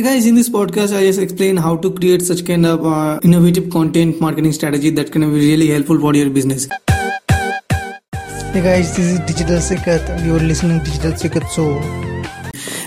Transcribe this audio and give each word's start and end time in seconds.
Hey 0.00 0.06
guys, 0.06 0.26
in 0.26 0.34
this 0.34 0.48
podcast, 0.48 0.96
I 0.96 1.02
just 1.02 1.18
explain 1.20 1.58
how 1.58 1.76
to 1.76 1.90
create 1.92 2.22
such 2.22 2.46
kind 2.46 2.64
of 2.64 2.86
uh, 2.86 3.20
innovative 3.22 3.68
content 3.68 4.18
marketing 4.18 4.52
strategy 4.52 4.88
that 4.88 5.12
can 5.12 5.20
be 5.30 5.40
really 5.40 5.66
helpful 5.66 6.00
for 6.00 6.14
your 6.14 6.30
business. 6.30 6.66
Hey 8.54 8.62
guys, 8.62 8.96
this 8.96 9.12
is 9.12 9.20
Digital 9.26 9.58
Sikat. 9.58 10.24
You're 10.24 10.40
listening 10.40 10.78
to 10.78 10.84
Digital 10.86 11.12
Sikat 11.12 11.46
Show. 11.54 12.09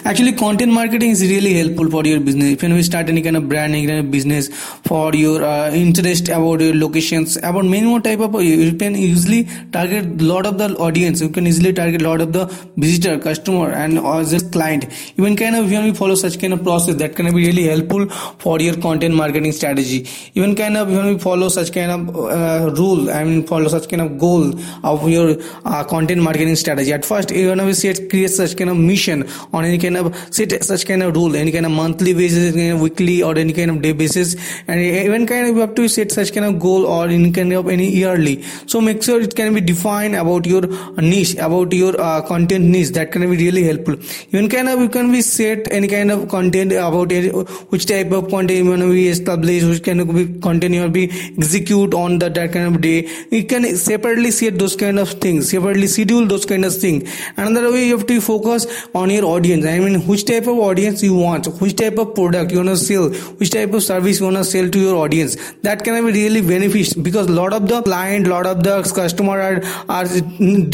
Actually, 0.05 0.33
content 0.33 0.73
marketing 0.73 1.11
is 1.11 1.21
really 1.21 1.53
helpful 1.53 1.89
for 1.89 2.05
your 2.05 2.19
business. 2.19 2.51
If 2.51 2.63
you 2.63 2.83
start 2.83 3.07
any 3.07 3.21
kind 3.21 3.37
of 3.37 3.47
brand, 3.47 3.73
any 3.73 3.87
kind 3.87 3.99
of 3.99 4.11
business 4.11 4.49
for 4.83 5.13
your 5.15 5.41
uh, 5.41 5.71
interest 5.71 6.27
about 6.27 6.59
your 6.59 6.75
locations, 6.75 7.37
about 7.37 7.63
many 7.63 7.87
more 7.87 8.01
type 8.01 8.19
of 8.19 8.33
you 8.43 8.73
can 8.73 8.97
easily 8.97 9.47
target 9.71 10.21
lot 10.21 10.45
of 10.45 10.57
the 10.57 10.75
audience. 10.75 11.21
You 11.21 11.29
can 11.29 11.47
easily 11.47 11.71
target 11.71 12.01
lot 12.01 12.19
of 12.19 12.33
the 12.33 12.47
visitor, 12.75 13.17
customer, 13.17 13.71
and 13.71 13.97
or 13.97 14.25
just 14.25 14.51
client. 14.51 14.87
Even 15.17 15.37
kind 15.37 15.55
of 15.55 15.71
if 15.71 15.79
want 15.79 15.93
to 15.93 15.97
follow 15.97 16.15
such 16.15 16.37
kind 16.37 16.51
of 16.51 16.63
process, 16.63 16.95
that 16.95 17.15
can 17.15 17.33
be 17.33 17.47
really 17.47 17.63
helpful 17.63 18.09
for 18.39 18.59
your 18.59 18.75
content 18.81 19.15
marketing 19.15 19.53
strategy. 19.53 20.05
Even 20.33 20.53
kind 20.53 20.75
of 20.75 20.91
want 20.91 21.17
to 21.17 21.23
follow 21.23 21.47
such 21.47 21.71
kind 21.71 21.91
of 21.91 22.15
uh, 22.17 22.73
rule. 22.75 23.09
I 23.09 23.23
mean, 23.23 23.47
follow 23.47 23.69
such 23.69 23.87
kind 23.87 24.01
of 24.01 24.17
goal 24.17 24.53
of 24.83 25.09
your 25.09 25.37
uh, 25.63 25.85
content 25.85 26.21
marketing 26.21 26.57
strategy. 26.57 26.91
At 26.91 27.05
first, 27.05 27.31
you 27.31 27.47
want 27.47 27.61
to 27.61 27.73
set 27.73 28.09
create 28.09 28.31
such 28.31 28.57
kind 28.57 28.69
of 28.69 28.75
mission 28.75 29.29
on 29.53 29.63
any 29.63 29.77
kind 29.77 29.92
kind 29.93 30.07
of 30.07 30.33
set 30.33 30.63
such 30.63 30.85
kind 30.85 31.03
of 31.03 31.15
rule 31.15 31.35
any 31.35 31.51
kind 31.51 31.65
of 31.65 31.71
monthly 31.71 32.13
basis 32.13 32.53
any 32.53 32.63
kind 32.63 32.73
of 32.75 32.81
weekly 32.81 33.21
or 33.23 33.37
any 33.37 33.53
kind 33.53 33.71
of 33.71 33.81
day 33.81 33.93
basis 34.01 34.35
and 34.67 34.79
even 34.79 35.25
kind 35.27 35.47
of 35.47 35.55
you 35.55 35.61
have 35.61 35.75
to 35.75 35.87
set 35.87 36.11
such 36.11 36.33
kind 36.33 36.45
of 36.45 36.59
goal 36.59 36.85
or 36.85 37.07
any 37.07 37.31
kind 37.31 37.53
of 37.53 37.69
any 37.69 37.89
yearly 37.89 38.41
so 38.65 38.81
make 38.81 39.03
sure 39.03 39.21
it 39.21 39.35
can 39.35 39.53
be 39.53 39.61
defined 39.61 40.15
about 40.15 40.45
your 40.45 40.61
niche 40.97 41.35
about 41.35 41.73
your 41.73 41.93
uh, 41.99 42.21
content 42.21 42.65
niche 42.65 42.91
that 42.97 43.11
can 43.11 43.21
be 43.21 43.37
really 43.45 43.63
helpful 43.63 43.95
even 44.31 44.49
kind 44.49 44.69
of 44.69 44.79
you 44.79 44.89
can 44.89 45.11
be 45.11 45.21
set 45.21 45.71
any 45.71 45.87
kind 45.87 46.11
of 46.11 46.27
content 46.29 46.71
about 46.71 47.11
it, 47.11 47.31
which 47.71 47.85
type 47.85 48.11
of 48.11 48.29
content 48.29 48.63
you 48.63 48.69
want 48.69 48.81
to 48.81 48.91
be 48.91 49.07
established 49.07 49.67
which 49.67 49.83
kind 49.83 50.01
of 50.01 50.13
be 50.13 50.25
content 50.39 50.73
you 50.73 50.81
want 50.81 50.93
to 50.93 51.07
be 51.07 51.35
execute 51.37 51.93
on 51.93 52.19
that, 52.19 52.33
that 52.33 52.51
kind 52.51 52.75
of 52.75 52.81
day 52.81 53.07
you 53.31 53.43
can 53.45 53.63
separately 53.75 54.31
set 54.31 54.57
those 54.59 54.75
kind 54.75 54.99
of 54.99 55.09
things 55.25 55.49
separately 55.49 55.87
schedule 55.87 56.25
those 56.25 56.45
kind 56.45 56.65
of 56.65 56.75
things 56.75 57.03
another 57.37 57.71
way 57.71 57.85
you 57.87 57.97
have 57.97 58.07
to 58.07 58.19
focus 58.21 58.65
on 58.93 59.09
your 59.09 59.25
audience 59.25 59.65
I 59.65 59.79
mean 59.83 60.01
which 60.07 60.25
type 60.25 60.43
of 60.43 60.57
audience 60.69 61.03
you 61.03 61.15
want 61.15 61.47
which 61.61 61.75
type 61.75 61.97
of 61.97 62.13
product 62.15 62.51
you 62.51 62.57
want 62.57 62.69
to 62.69 62.77
sell 62.77 63.09
which 63.41 63.51
type 63.51 63.73
of 63.73 63.83
service 63.83 64.19
you 64.19 64.25
want 64.25 64.37
to 64.37 64.43
sell 64.43 64.69
to 64.69 64.79
your 64.79 64.95
audience 64.95 65.35
that 65.61 65.83
can 65.83 66.05
be 66.05 66.11
really 66.11 66.41
beneficial 66.41 67.03
because 67.03 67.27
a 67.27 67.31
lot 67.31 67.53
of 67.53 67.67
the 67.67 67.81
client 67.83 68.27
lot 68.27 68.45
of 68.45 68.63
the 68.63 68.81
customer 68.95 69.39
are, 69.39 69.61
are 69.89 70.05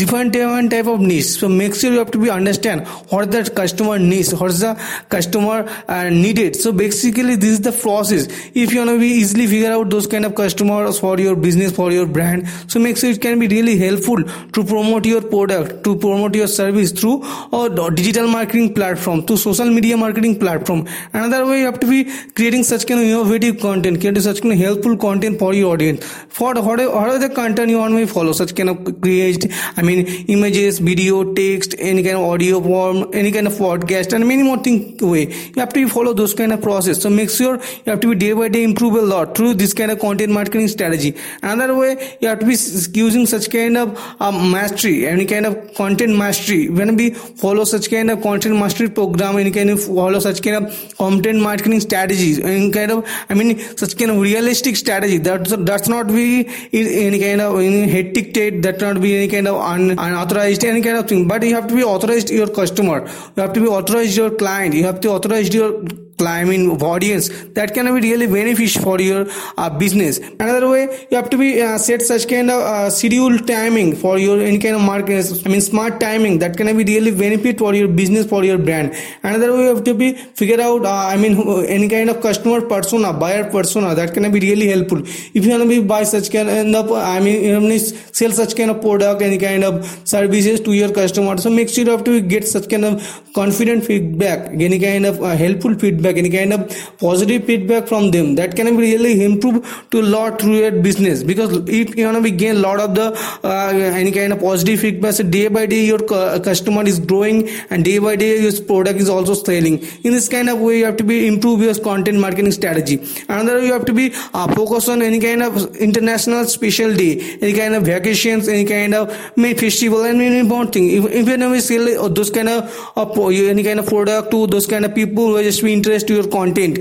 different 0.02 0.34
different 0.34 0.72
type 0.72 0.88
of 0.88 1.00
needs. 1.00 1.38
So 1.40 1.50
make 1.50 1.76
sure 1.76 1.92
you 1.92 2.00
have 2.00 2.12
to 2.12 2.18
be 2.18 2.30
understand 2.30 2.88
what 3.10 3.32
that 3.32 3.56
customer 3.56 3.98
needs 4.00 4.34
what's 4.34 4.60
the 4.60 4.74
customer 5.10 5.58
uh, 5.88 6.10
needed. 6.10 6.56
So 6.56 6.72
basically 6.72 7.36
this 7.36 7.52
is 7.52 7.62
the 7.62 7.72
process. 7.72 8.28
If 8.54 8.74
you 8.74 8.80
want 8.80 8.92
to 8.92 9.00
be 9.00 9.08
easily 9.08 9.48
figure 9.48 9.72
out 9.72 9.90
those 9.90 10.08
kind 10.08 10.26
of 10.26 10.36
customers 10.36 11.00
for 11.00 11.20
your 11.20 11.36
business 11.36 11.76
for 11.76 11.92
your 11.92 12.06
brand 12.06 12.48
so 12.68 12.80
make 12.80 12.98
sure 12.98 13.10
it 13.10 13.22
can 13.22 13.40
be 13.40 13.48
really 13.48 13.78
helpful 13.78 14.24
to 14.24 14.64
promote 14.64 15.06
your 15.06 15.22
product 15.22 15.84
to 15.84 15.96
promote 15.96 16.36
your 16.36 16.48
service 16.48 16.92
through 16.92 17.24
a 17.54 17.92
digital 17.96 18.28
marketing 18.28 18.74
platform 18.74 18.99
platform 19.00 19.26
to 19.26 19.38
social 19.38 19.70
media 19.70 19.98
marketing 19.98 20.38
platform. 20.40 20.86
Another 21.14 21.46
way 21.46 21.60
you 21.60 21.66
have 21.66 21.80
to 21.80 21.88
be 21.88 22.00
creating 22.36 22.64
such 22.64 22.86
kind 22.88 23.00
of 23.00 23.06
innovative 23.06 23.60
content 23.60 24.00
creating 24.00 24.24
such 24.24 24.42
kind 24.42 24.54
of 24.54 24.60
helpful 24.60 24.98
content 24.98 25.40
for 25.40 25.54
your 25.54 25.74
audience. 25.74 26.06
For 26.30 26.54
what, 26.54 26.66
what 26.66 27.10
are 27.10 27.20
the 27.20 27.30
content 27.30 27.70
you 27.70 27.78
want 27.80 27.94
to 27.94 28.08
follow 28.08 28.32
such 28.32 28.56
kind 28.56 28.70
of 28.70 29.02
create 29.02 29.46
i 29.78 29.82
mean 29.82 30.06
images 30.36 30.80
video 30.80 31.34
text 31.34 31.76
any 31.80 32.04
kind 32.04 32.18
of 32.18 32.24
audio 32.24 32.62
form 32.62 33.10
any 33.14 33.32
kind 33.32 33.48
of 33.48 33.54
podcast 33.54 34.14
and 34.14 34.28
many 34.28 34.44
more 34.44 34.58
things 34.58 35.02
way. 35.02 35.28
You 35.28 35.60
have 35.60 35.74
to 35.74 35.88
follow 35.88 36.14
those 36.14 36.34
kind 36.34 36.52
of 36.54 36.62
process. 36.62 37.02
So 37.02 37.10
make 37.10 37.30
sure 37.30 37.56
you 37.56 37.92
have 37.92 38.00
to 38.02 38.10
be 38.10 38.16
day 38.16 38.34
by 38.34 38.50
day 38.50 38.64
improve 38.64 38.96
a 38.96 39.02
lot 39.02 39.36
through 39.36 39.54
this 39.56 39.74
kind 39.74 39.92
of 39.92 40.00
content 40.00 40.34
marketing 40.34 40.68
strategy. 40.68 41.16
Another 41.42 41.76
way 41.76 42.18
you 42.22 42.28
have 42.28 42.40
to 42.40 42.46
be 42.46 42.58
using 43.00 43.26
such 43.26 43.50
kind 43.50 43.78
of 43.78 43.98
um, 44.20 44.52
mastery 44.52 45.08
any 45.08 45.26
kind 45.26 45.46
of 45.46 45.74
content 45.76 46.18
mastery. 46.18 46.70
When 46.70 46.96
we 46.96 47.12
follow 47.12 47.64
such 47.64 47.90
kind 47.90 48.10
of 48.12 48.22
content 48.22 48.56
mastery 48.56 48.89
program 48.90 49.38
any 49.38 49.52
kind 49.52 49.70
of 49.70 49.84
follow 49.84 50.20
such 50.20 50.42
kind 50.42 50.66
of 50.66 50.98
content 50.98 51.42
marketing 51.42 51.80
strategies 51.80 52.40
any 52.40 52.72
kind 52.72 52.92
of 52.92 53.06
i 53.30 53.34
mean 53.34 53.58
such 53.78 53.98
kind 53.98 54.12
of 54.12 54.20
realistic 54.20 54.76
strategy. 54.76 55.18
That's 55.18 55.56
that's 55.70 55.88
not 55.88 56.08
be 56.08 56.48
any 56.74 57.20
kind 57.20 57.42
of 57.42 57.60
any 57.60 57.88
hectic 57.88 58.30
state 58.32 58.62
that 58.64 58.82
not 58.82 59.02
be 59.02 59.16
any 59.16 59.28
kind 59.28 59.48
of 59.48 59.62
un, 59.62 59.92
unauthorized 59.92 60.64
any 60.64 60.82
kind 60.82 60.98
of 60.98 61.08
thing. 61.08 61.28
But 61.28 61.44
you 61.44 61.56
have 61.56 61.68
to 61.68 61.76
be 61.76 61.84
authorized 61.84 62.30
your 62.30 62.48
customer. 62.48 63.00
You 63.36 63.44
have 63.44 63.54
to 63.54 63.60
be 63.60 63.68
authorized 63.68 64.18
your 64.18 64.32
client. 64.32 64.74
You 64.74 64.86
have 64.86 65.02
to 65.02 65.10
authorize 65.10 65.54
your 65.54 65.84
climbing 66.20 66.64
audience. 66.94 67.30
That 67.58 67.74
can 67.74 67.86
be 67.96 68.02
really 68.08 68.28
beneficial 68.28 68.82
for 68.84 69.00
your 69.02 69.26
uh, 69.58 69.70
business. 69.84 70.20
Another 70.40 70.70
way 70.70 70.84
you 71.10 71.18
have 71.18 71.30
to 71.30 71.38
be 71.38 71.50
uh, 71.62 71.78
set 71.78 72.02
such 72.02 72.28
kind 72.34 72.50
of 72.56 72.62
uh, 72.62 72.90
schedule 72.90 73.38
timing 73.52 73.96
for 73.96 74.18
your 74.26 74.40
any 74.50 74.60
kind 74.66 74.76
of 74.76 74.82
market 74.82 75.32
i 75.46 75.50
mean 75.50 75.62
smart 75.62 76.00
timing. 76.00 76.40
That 76.44 76.58
can 76.58 76.68
be 76.78 76.84
really 76.84 77.14
benefit 77.24 77.58
for 77.64 77.74
your 77.74 77.88
business 77.88 78.28
for 78.34 78.44
your 78.44 78.58
brand. 78.58 78.96
Another 79.24 79.52
way 79.54 79.64
you 79.64 79.76
have 79.76 79.84
to 79.90 79.94
be 79.94 80.14
figure 80.42 80.62
out 80.68 80.86
uh, 80.86 81.04
i 81.14 81.18
mean 81.24 81.36
any 81.78 81.90
kind 81.96 82.10
of 82.10 82.22
customer 82.28 82.62
persona 82.74 83.14
buyer 83.14 83.46
persona. 83.58 83.96
That 83.96 84.14
can 84.14 84.32
be 84.32 84.40
really 84.48 84.70
helpful. 84.70 85.00
If 85.00 85.46
you 85.46 85.50
want 85.52 85.64
to 85.64 85.70
be 85.70 85.80
buy 85.94 86.04
such 86.04 86.32
kind 86.32 86.76
of 86.82 86.92
i 86.92 87.20
mean 87.20 87.44
you 87.44 87.60
know, 87.60 87.78
sell 88.20 88.32
such 88.32 88.56
kind 88.56 88.72
of 88.72 88.82
product 88.82 89.22
any 89.22 89.38
kind 89.38 89.64
of 89.64 89.86
services 90.16 90.60
to 90.62 90.74
your 90.74 90.92
customer. 90.92 91.38
So 91.38 91.50
make 91.50 91.70
sure 91.70 91.86
you 91.86 91.92
have 91.92 92.04
to 92.04 92.22
get 92.22 92.48
such 92.48 92.70
kind 92.70 92.86
of 92.86 93.34
confident 93.34 93.86
feedback 93.86 94.50
any 94.70 94.80
kind 94.80 95.06
of 95.06 95.22
uh, 95.22 95.36
helpful 95.36 95.76
feedback 95.76 96.09
feedback 96.10 96.18
any 96.18 96.30
kind 96.30 96.54
of 96.54 96.98
positive 97.00 97.46
feedback 97.46 97.88
from 97.88 98.12
them 98.12 98.36
that 98.36 98.56
can 98.56 98.78
really 98.78 99.24
improve 99.24 99.88
to 99.92 100.02
lot 100.02 100.42
through 100.42 100.58
your 100.58 100.72
business. 100.72 101.24
Because 101.24 101.58
if 101.68 101.96
you 101.96 102.12
to 102.12 102.22
be 102.22 102.32
gain 102.32 102.58
a 102.58 102.60
lot 102.60 102.80
of 102.80 102.96
the 102.96 103.08
uh, 103.44 103.72
any 103.74 104.12
kind 104.12 104.34
of 104.34 104.40
positive 104.40 104.80
feedback 104.80 105.14
so 105.14 105.24
day 105.24 105.48
by 105.48 105.66
day 105.66 105.86
your 105.86 106.00
customer 106.00 106.84
is 106.84 107.00
growing 107.00 107.50
and 107.70 107.86
day 107.86 108.00
by 108.00 108.16
day 108.16 108.42
your 108.42 108.52
product 108.62 109.00
is 109.00 109.10
also 109.10 109.34
selling. 109.34 109.80
In 110.04 110.14
this 110.14 110.30
kind 110.30 110.50
of 110.50 110.60
way 110.60 110.80
you 110.80 110.86
have 110.86 110.98
to 110.98 111.04
be 111.04 111.28
improve 111.28 111.62
your 111.62 111.76
content 111.76 112.20
marketing 112.20 112.52
strategy. 112.52 113.00
Another 113.28 113.60
you 113.62 113.74
have 113.74 113.86
to 113.86 113.94
be 113.94 114.12
uh, 114.34 114.48
focus 114.54 114.90
on 114.90 115.02
any 115.02 115.20
kind 115.20 115.44
of 115.44 115.76
international 115.76 116.46
special 116.46 116.94
day 116.96 117.38
any 117.42 117.54
kind 117.54 117.76
of 117.76 117.84
vacations 117.84 118.48
any 118.48 118.66
kind 118.66 118.94
of 118.94 119.38
may 119.38 119.54
festival 119.54 120.04
and 120.04 120.18
many 120.18 120.42
more 120.44 120.66
thing. 120.66 120.90
If, 120.90 121.06
if 121.12 121.28
you 121.28 121.38
know 121.38 121.52
we 121.52 121.60
sell 121.60 122.10
those 122.10 122.30
kind 122.30 122.50
of 122.50 122.94
uh, 122.98 123.28
any 123.28 123.64
kind 123.64 123.80
of 123.80 123.88
product 123.88 124.32
to 124.32 124.48
those 124.48 124.68
kind 124.68 124.86
of 124.86 124.96
people 124.96 125.28
who 125.28 125.38
are 125.38 125.44
just 125.44 125.64
be 125.64 125.74
interested 125.74 125.99
interest 126.00 126.08
to 126.08 126.14
your 126.14 126.28
content 126.28 126.78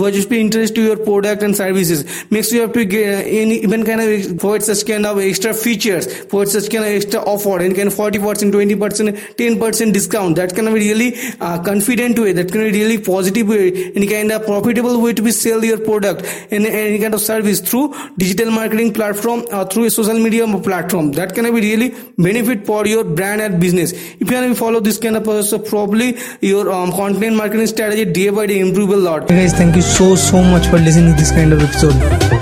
what 0.00 0.14
is 0.14 0.26
be 0.26 0.40
interest 0.40 0.74
to 0.74 0.82
your 0.82 0.96
product 0.96 1.42
and 1.42 1.56
services 1.56 2.04
makes 2.30 2.52
you 2.52 2.60
have 2.60 2.72
to 2.72 2.84
get 2.84 3.26
any 3.26 3.56
even 3.66 3.84
kind 3.84 4.00
of 4.00 4.38
provide 4.38 4.62
such 4.62 4.86
kind 4.86 5.06
of 5.06 5.18
extra 5.18 5.52
features 5.54 6.06
provide 6.24 6.48
such 6.48 6.70
kind 6.70 6.84
of 6.84 6.90
extra 6.90 7.20
offer 7.20 7.58
and 7.60 7.74
kind 7.76 7.88
of 7.88 7.94
40 7.94 8.18
percent 8.18 8.52
20 8.52 8.76
percent 8.76 9.38
10 9.38 9.58
percent 9.58 9.94
discount 9.94 10.36
that 10.36 10.54
can 10.54 10.66
be 10.66 10.80
really 10.80 11.10
uh, 11.40 11.58
confident 11.62 12.18
way 12.18 12.32
that 12.32 12.50
can 12.52 12.62
be 12.62 12.72
really 12.78 12.98
positive 12.98 13.48
way 13.48 13.92
any 13.94 14.06
kind 14.06 14.32
of 14.32 14.44
profitable 14.44 15.00
way 15.00 15.12
to 15.12 15.22
be 15.22 15.30
sell 15.30 15.64
your 15.64 15.78
product 15.78 16.26
and 16.50 16.66
any 16.66 16.98
kind 16.98 17.14
of 17.14 17.20
service 17.20 17.60
through 17.60 17.94
digital 18.18 18.50
marketing 18.50 18.92
platform 18.92 19.44
or 19.52 19.64
through 19.66 19.84
a 19.84 19.90
social 19.90 20.18
media 20.18 20.46
platform. 20.58 21.12
That 21.12 21.34
can 21.34 21.44
be 21.44 21.60
really 21.60 21.94
benefit 22.16 22.66
for 22.66 22.86
your 22.86 23.04
brand 23.04 23.40
and 23.40 23.60
business. 23.60 23.92
If 23.92 24.30
you 24.30 24.54
follow 24.54 24.80
this 24.80 24.98
kind 24.98 25.16
of 25.16 25.24
process 25.24 25.68
probably 25.68 26.16
your 26.40 26.70
um, 26.72 26.92
content 26.92 27.36
marketing 27.36 27.66
strategy 27.66 28.04
day 28.04 28.30
by 28.30 28.46
day 28.46 28.55
improve 28.60 28.90
a 28.90 28.96
lot. 28.96 29.30
Hey 29.30 29.42
guys 29.42 29.52
thank 29.52 29.76
you 29.76 29.82
so 29.82 30.14
so 30.14 30.42
much 30.42 30.66
for 30.66 30.78
listening 30.78 31.14
to 31.14 31.18
this 31.20 31.30
kind 31.30 31.52
of 31.52 31.62
episode 31.62 32.36